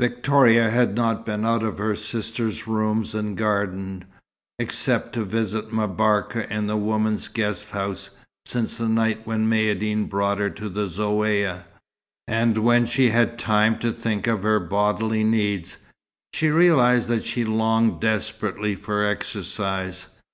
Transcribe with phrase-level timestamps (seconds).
[0.00, 4.06] Victoria had not been out of her sister's rooms and garden,
[4.58, 8.08] except to visit M'Barka in the women's guest house,
[8.46, 11.64] since the night when Maïeddine brought her to the Zaouïa;
[12.26, 15.76] and when she had time to think of her bodily needs,
[16.32, 20.06] she realized that she longed desperately for exercise.